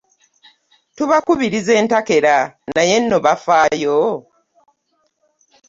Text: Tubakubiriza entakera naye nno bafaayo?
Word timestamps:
Tubakubiriza 0.95 1.71
entakera 1.81 2.35
naye 2.75 2.95
nno 3.01 3.17
bafaayo? 3.25 3.99